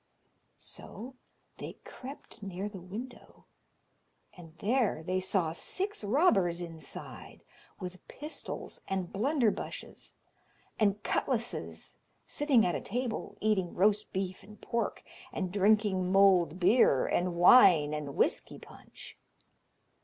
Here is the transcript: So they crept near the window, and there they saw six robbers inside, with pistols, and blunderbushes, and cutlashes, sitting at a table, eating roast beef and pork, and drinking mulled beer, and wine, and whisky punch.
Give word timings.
So 0.57 1.13
they 1.59 1.73
crept 1.85 2.41
near 2.41 2.67
the 2.67 2.81
window, 2.81 3.45
and 4.35 4.57
there 4.57 5.03
they 5.03 5.19
saw 5.19 5.51
six 5.51 6.03
robbers 6.03 6.59
inside, 6.59 7.43
with 7.79 8.07
pistols, 8.07 8.81
and 8.87 9.13
blunderbushes, 9.13 10.13
and 10.79 11.03
cutlashes, 11.03 11.97
sitting 12.25 12.65
at 12.65 12.73
a 12.73 12.81
table, 12.81 13.37
eating 13.41 13.75
roast 13.75 14.11
beef 14.11 14.41
and 14.41 14.59
pork, 14.59 15.03
and 15.31 15.53
drinking 15.53 16.11
mulled 16.11 16.59
beer, 16.59 17.05
and 17.05 17.35
wine, 17.35 17.93
and 17.93 18.15
whisky 18.15 18.57
punch. 18.57 19.19